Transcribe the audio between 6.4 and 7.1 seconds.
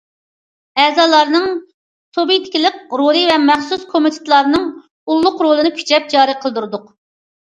قىلدۇردۇق.